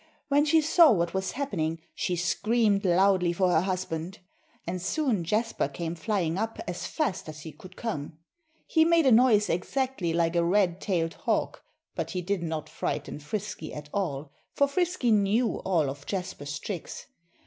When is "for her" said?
3.33-3.61